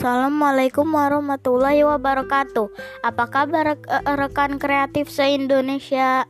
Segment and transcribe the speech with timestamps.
[0.00, 2.72] Assalamualaikum warahmatullahi wabarakatuh.
[3.04, 3.76] Apa kabar
[4.08, 6.24] rekan kreatif se-Indonesia?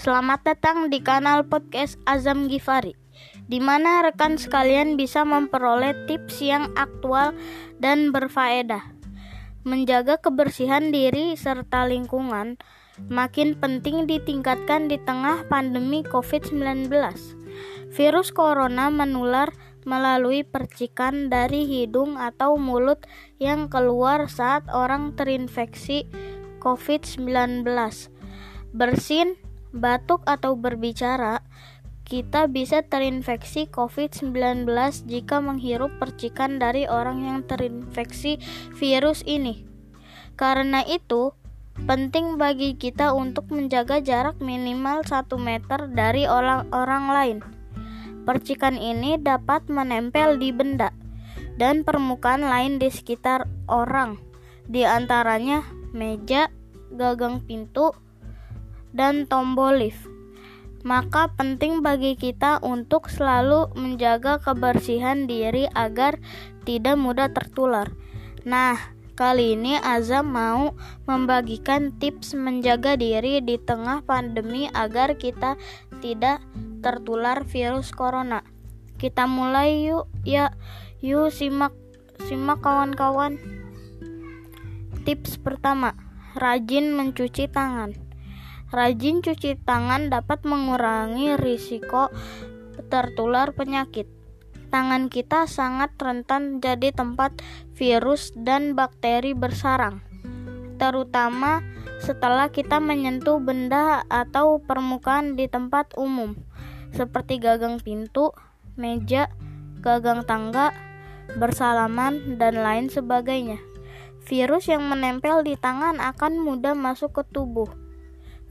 [0.00, 2.96] Selamat datang di kanal podcast Azam Gifari,
[3.44, 7.36] di mana rekan sekalian bisa memperoleh tips yang aktual
[7.76, 8.96] dan berfaedah.
[9.68, 12.56] Menjaga kebersihan diri serta lingkungan
[13.12, 16.88] makin penting ditingkatkan di tengah pandemi COVID-19.
[17.92, 19.52] Virus corona menular
[19.84, 23.04] melalui percikan dari hidung atau mulut
[23.40, 26.08] yang keluar saat orang terinfeksi
[26.60, 27.64] COVID-19.
[28.74, 29.38] Bersin,
[29.70, 31.44] batuk, atau berbicara,
[32.04, 34.68] kita bisa terinfeksi COVID-19
[35.08, 38.36] jika menghirup percikan dari orang yang terinfeksi
[38.76, 39.64] virus ini.
[40.36, 41.32] Karena itu,
[41.88, 47.38] penting bagi kita untuk menjaga jarak minimal 1 meter dari orang-orang lain.
[48.24, 50.92] Percikan ini dapat menempel di benda
[51.60, 54.18] dan permukaan lain di sekitar orang,
[54.66, 55.62] di antaranya
[55.94, 56.50] meja,
[56.90, 57.94] gagang pintu,
[58.90, 60.08] dan tombol lift.
[60.84, 66.20] Maka penting bagi kita untuk selalu menjaga kebersihan diri agar
[66.68, 67.88] tidak mudah tertular.
[68.44, 68.76] Nah,
[69.16, 70.76] kali ini Azam mau
[71.08, 75.56] membagikan tips menjaga diri di tengah pandemi agar kita
[76.04, 76.44] tidak
[76.84, 78.44] tertular virus corona.
[79.00, 80.52] Kita mulai yuk, ya.
[81.00, 81.72] Yuk simak
[82.28, 83.40] simak kawan-kawan.
[85.08, 85.96] Tips pertama,
[86.36, 87.96] rajin mencuci tangan.
[88.68, 92.12] Rajin cuci tangan dapat mengurangi risiko
[92.92, 94.08] tertular penyakit.
[94.68, 97.38] Tangan kita sangat rentan jadi tempat
[97.78, 100.02] virus dan bakteri bersarang,
[100.84, 101.64] terutama
[102.04, 106.36] setelah kita menyentuh benda atau permukaan di tempat umum
[106.92, 108.36] seperti gagang pintu,
[108.76, 109.32] meja,
[109.80, 110.76] gagang tangga,
[111.40, 113.56] bersalaman, dan lain sebagainya.
[114.28, 117.72] Virus yang menempel di tangan akan mudah masuk ke tubuh.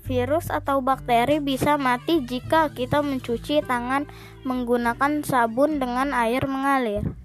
[0.04, 4.10] Virus atau bakteri bisa mati jika kita mencuci tangan
[4.44, 7.23] menggunakan sabun dengan air mengalir.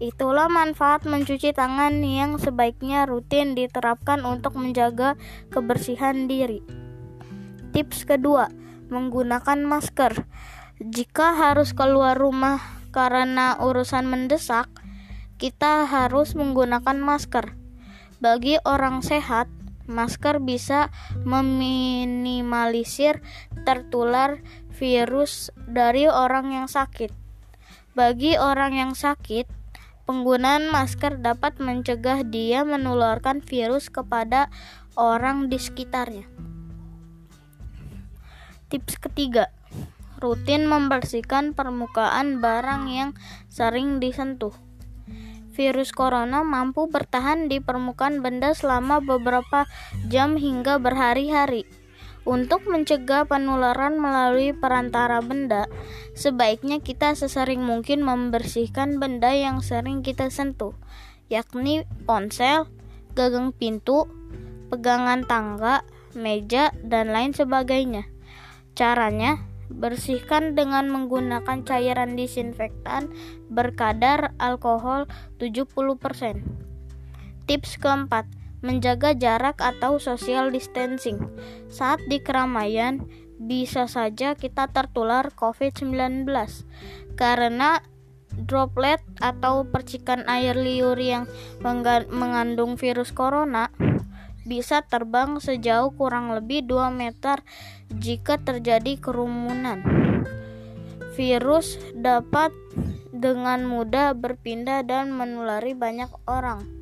[0.00, 5.20] Itulah manfaat mencuci tangan yang sebaiknya rutin diterapkan untuk menjaga
[5.52, 6.64] kebersihan diri.
[7.76, 8.48] Tips kedua,
[8.88, 10.24] menggunakan masker.
[10.80, 12.64] Jika harus keluar rumah
[12.96, 14.72] karena urusan mendesak,
[15.36, 17.52] kita harus menggunakan masker.
[18.24, 19.52] Bagi orang sehat,
[19.84, 20.88] masker bisa
[21.28, 23.20] meminimalisir
[23.68, 24.40] tertular
[24.72, 27.12] virus dari orang yang sakit.
[27.92, 29.59] Bagi orang yang sakit,
[30.10, 34.50] penggunaan masker dapat mencegah dia menularkan virus kepada
[34.98, 36.26] orang di sekitarnya.
[38.66, 39.54] Tips ketiga,
[40.18, 43.10] rutin membersihkan permukaan barang yang
[43.46, 44.50] sering disentuh.
[45.54, 49.70] Virus corona mampu bertahan di permukaan benda selama beberapa
[50.10, 51.70] jam hingga berhari-hari.
[52.28, 55.66] Untuk mencegah penularan melalui perantara benda,
[56.12, 60.76] sebaiknya kita sesering mungkin membersihkan benda yang sering kita sentuh,
[61.32, 62.68] yakni ponsel,
[63.16, 64.04] gagang pintu,
[64.68, 65.82] pegangan tangga,
[66.12, 68.04] meja, dan lain sebagainya.
[68.76, 73.06] Caranya, Bersihkan dengan menggunakan cairan disinfektan
[73.46, 75.06] berkadar alkohol
[75.38, 76.42] 70%.
[77.46, 78.26] Tips keempat,
[78.60, 81.20] menjaga jarak atau social distancing.
[81.72, 83.04] Saat di keramaian,
[83.40, 86.28] bisa saja kita tertular COVID-19
[87.16, 87.80] karena
[88.36, 91.24] droplet atau percikan air liur yang
[92.12, 93.72] mengandung virus corona
[94.44, 97.40] bisa terbang sejauh kurang lebih 2 meter
[97.92, 99.80] jika terjadi kerumunan.
[101.16, 102.52] Virus dapat
[103.12, 106.79] dengan mudah berpindah dan menulari banyak orang.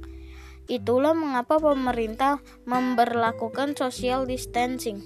[0.69, 5.01] Itulah mengapa pemerintah memberlakukan social distancing,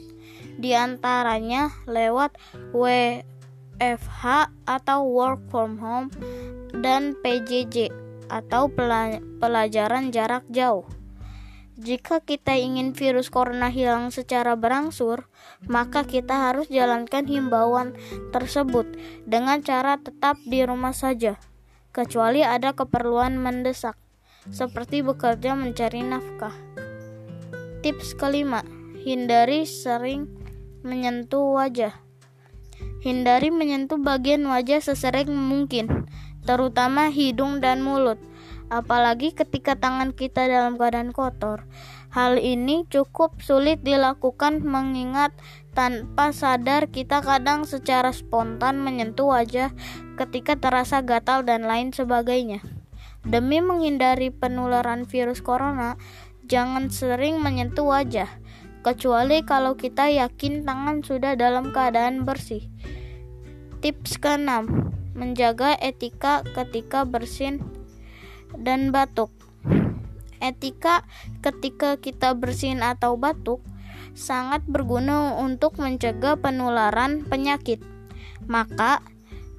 [0.59, 2.35] di antaranya lewat
[2.75, 6.11] WFH atau work from home
[6.83, 7.95] dan PJJ
[8.27, 8.67] atau
[9.39, 10.83] pelajaran jarak jauh.
[11.79, 15.31] Jika kita ingin virus corona hilang secara berangsur,
[15.71, 17.97] maka kita harus jalankan himbauan
[18.35, 18.87] tersebut
[19.25, 21.41] dengan cara tetap di rumah saja,
[21.95, 23.97] kecuali ada keperluan mendesak,
[24.51, 26.57] seperti bekerja mencari nafkah.
[27.87, 28.67] Tips kelima,
[29.07, 30.27] hindari sering
[30.83, 31.95] menyentuh wajah.
[33.05, 36.11] Hindari menyentuh bagian wajah sesering mungkin,
[36.43, 38.19] terutama hidung dan mulut
[38.73, 41.69] apalagi ketika tangan kita dalam keadaan kotor.
[42.09, 45.37] Hal ini cukup sulit dilakukan mengingat
[45.77, 49.77] tanpa sadar kita kadang secara spontan menyentuh wajah
[50.17, 52.65] ketika terasa gatal dan lain sebagainya.
[53.23, 55.95] Demi menghindari penularan virus corona,
[56.51, 58.27] jangan sering menyentuh wajah,
[58.83, 62.67] kecuali kalau kita yakin tangan sudah dalam keadaan bersih.
[63.79, 64.67] Tips ke-6.
[65.15, 67.63] Menjaga etika ketika bersin
[68.59, 69.31] dan batuk.
[70.43, 71.07] Etika
[71.47, 73.63] ketika kita bersin atau batuk
[74.19, 77.79] sangat berguna untuk mencegah penularan penyakit.
[78.51, 78.99] Maka,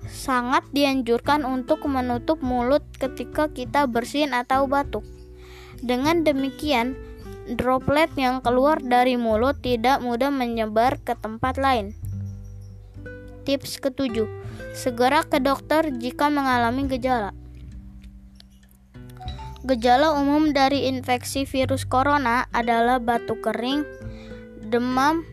[0.08, 5.04] sangat dianjurkan untuk menutup mulut ketika kita bersin atau batuk.
[5.84, 6.96] Dengan demikian,
[7.60, 11.92] droplet yang keluar dari mulut tidak mudah menyebar ke tempat lain.
[13.44, 14.28] Tips ketujuh,
[14.72, 17.36] segera ke dokter jika mengalami gejala.
[19.64, 23.88] Gejala umum dari infeksi virus corona adalah batuk kering,
[24.60, 25.24] demam,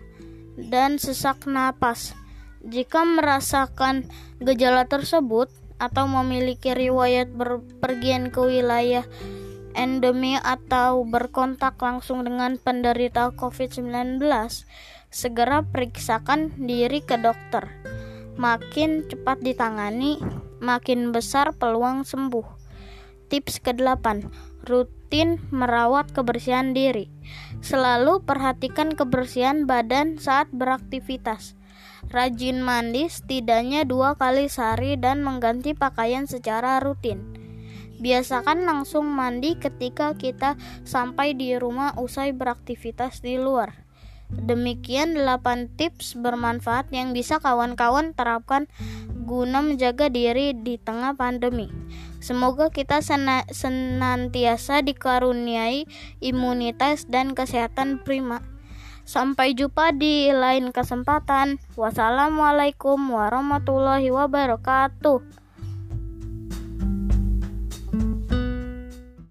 [0.54, 2.14] dan sesak napas.
[2.60, 4.04] Jika merasakan
[4.36, 5.48] gejala tersebut
[5.80, 9.08] atau memiliki riwayat berpergian ke wilayah
[9.72, 14.20] endemi atau berkontak langsung dengan penderita COVID-19,
[15.08, 17.72] segera periksakan diri ke dokter.
[18.36, 20.20] Makin cepat ditangani,
[20.60, 22.60] makin besar peluang sembuh.
[23.32, 24.26] Tips ke-8,
[24.68, 27.08] rutin merawat kebersihan diri.
[27.64, 31.59] Selalu perhatikan kebersihan badan saat beraktivitas
[32.10, 37.22] Rajin mandi setidaknya dua kali sehari dan mengganti pakaian secara rutin.
[38.02, 43.86] Biasakan langsung mandi ketika kita sampai di rumah usai beraktivitas di luar.
[44.30, 48.66] Demikian 8 tips bermanfaat yang bisa kawan-kawan terapkan
[49.26, 51.70] guna menjaga diri di tengah pandemi.
[52.18, 53.02] Semoga kita
[53.50, 55.86] senantiasa dikaruniai
[56.18, 58.42] imunitas dan kesehatan prima.
[59.10, 61.58] Sampai jumpa di lain kesempatan.
[61.74, 65.49] Wassalamualaikum warahmatullahi wabarakatuh.